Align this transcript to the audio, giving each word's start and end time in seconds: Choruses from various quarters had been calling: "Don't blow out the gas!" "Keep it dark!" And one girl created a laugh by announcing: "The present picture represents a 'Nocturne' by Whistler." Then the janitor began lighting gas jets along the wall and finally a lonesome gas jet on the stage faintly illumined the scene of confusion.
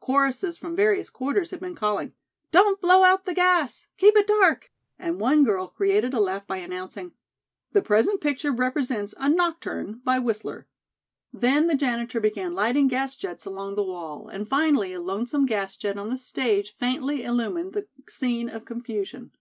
Choruses 0.00 0.56
from 0.56 0.74
various 0.74 1.10
quarters 1.10 1.50
had 1.50 1.60
been 1.60 1.74
calling: 1.74 2.14
"Don't 2.50 2.80
blow 2.80 3.02
out 3.04 3.26
the 3.26 3.34
gas!" 3.34 3.88
"Keep 3.98 4.16
it 4.16 4.26
dark!" 4.26 4.72
And 4.98 5.20
one 5.20 5.44
girl 5.44 5.66
created 5.68 6.14
a 6.14 6.18
laugh 6.18 6.46
by 6.46 6.56
announcing: 6.56 7.12
"The 7.74 7.82
present 7.82 8.22
picture 8.22 8.52
represents 8.52 9.14
a 9.18 9.28
'Nocturne' 9.28 10.00
by 10.02 10.18
Whistler." 10.18 10.66
Then 11.30 11.66
the 11.66 11.74
janitor 11.74 12.20
began 12.20 12.54
lighting 12.54 12.88
gas 12.88 13.16
jets 13.18 13.44
along 13.44 13.74
the 13.74 13.84
wall 13.84 14.28
and 14.28 14.48
finally 14.48 14.94
a 14.94 15.00
lonesome 15.02 15.44
gas 15.44 15.76
jet 15.76 15.98
on 15.98 16.08
the 16.08 16.16
stage 16.16 16.74
faintly 16.74 17.22
illumined 17.22 17.74
the 17.74 17.86
scene 18.08 18.48
of 18.48 18.64
confusion. 18.64 19.32